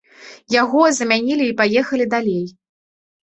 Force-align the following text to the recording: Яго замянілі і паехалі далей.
Яго 0.61 0.81
замянілі 0.99 1.45
і 1.49 1.53
паехалі 1.59 2.07
далей. 2.15 2.45